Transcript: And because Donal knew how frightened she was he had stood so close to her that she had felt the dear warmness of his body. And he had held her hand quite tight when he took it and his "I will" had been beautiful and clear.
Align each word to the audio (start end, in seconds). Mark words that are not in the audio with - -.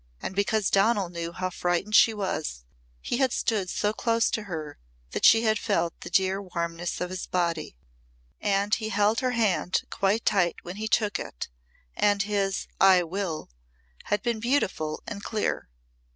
And 0.19 0.35
because 0.35 0.71
Donal 0.71 1.09
knew 1.09 1.31
how 1.31 1.51
frightened 1.51 1.93
she 1.95 2.11
was 2.11 2.63
he 3.03 3.17
had 3.17 3.31
stood 3.31 3.69
so 3.69 3.93
close 3.93 4.31
to 4.31 4.45
her 4.45 4.79
that 5.11 5.25
she 5.25 5.43
had 5.43 5.59
felt 5.59 5.93
the 6.01 6.09
dear 6.09 6.41
warmness 6.41 6.99
of 7.01 7.11
his 7.11 7.27
body. 7.27 7.75
And 8.41 8.73
he 8.73 8.89
had 8.89 8.95
held 8.95 9.19
her 9.19 9.31
hand 9.37 9.83
quite 9.91 10.25
tight 10.25 10.55
when 10.63 10.77
he 10.77 10.87
took 10.87 11.19
it 11.19 11.49
and 11.95 12.23
his 12.23 12.67
"I 12.79 13.03
will" 13.03 13.51
had 14.05 14.23
been 14.23 14.39
beautiful 14.39 15.03
and 15.05 15.23
clear. 15.23 15.69